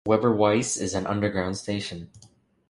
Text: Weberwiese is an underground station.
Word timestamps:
Weberwiese 0.07 0.81
is 0.81 0.95
an 0.95 1.05
underground 1.05 1.57
station. 1.57 2.09